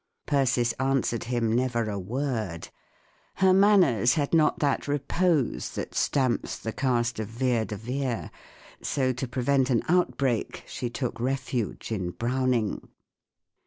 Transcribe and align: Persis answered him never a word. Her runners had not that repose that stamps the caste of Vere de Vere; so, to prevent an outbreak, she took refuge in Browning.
Persis 0.25 0.73
answered 0.79 1.25
him 1.25 1.53
never 1.53 1.87
a 1.87 1.99
word. 1.99 2.69
Her 3.35 3.53
runners 3.53 4.15
had 4.15 4.33
not 4.33 4.57
that 4.57 4.87
repose 4.87 5.69
that 5.75 5.93
stamps 5.93 6.57
the 6.57 6.71
caste 6.73 7.19
of 7.19 7.27
Vere 7.27 7.65
de 7.65 7.77
Vere; 7.77 8.31
so, 8.81 9.13
to 9.13 9.27
prevent 9.27 9.69
an 9.69 9.83
outbreak, 9.87 10.63
she 10.65 10.89
took 10.89 11.19
refuge 11.19 11.91
in 11.91 12.09
Browning. 12.09 12.87